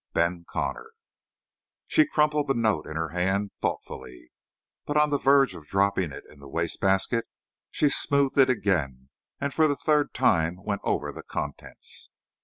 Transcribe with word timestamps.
BEN 0.13 0.45
CONNOR. 0.49 0.93
She 1.85 2.07
crumpled 2.07 2.47
the 2.47 2.55
note 2.55 2.87
in 2.87 2.95
her 2.95 3.09
hand 3.09 3.51
thoughtfully, 3.61 4.31
but, 4.87 4.97
on 4.97 5.11
the 5.11 5.19
verge 5.19 5.53
of 5.53 5.67
dropping 5.67 6.11
it 6.11 6.23
in 6.27 6.39
the 6.39 6.47
waste 6.49 6.81
basket, 6.81 7.25
she 7.69 7.87
smoothed 7.87 8.39
it 8.39 8.49
again, 8.49 9.09
and 9.39 9.53
for 9.53 9.67
the 9.67 9.75
third 9.75 10.15
time 10.15 10.57
went 10.63 10.81
over 10.83 11.11
the 11.11 11.21
contents. 11.21 12.09